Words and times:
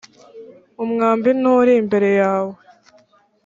umwambi 0.83 1.29
nturi 1.39 1.73
imbere 1.81 2.09
yawe‽ 2.21 2.51